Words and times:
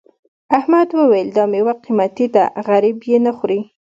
احمد 0.57 0.89
وویل 0.99 1.27
دا 1.37 1.43
میوه 1.51 1.73
قيمتي 1.83 2.27
ده 2.35 2.43
غريب 2.67 2.97
یې 3.09 3.17
نه 3.25 3.31
خوري. 3.37 3.59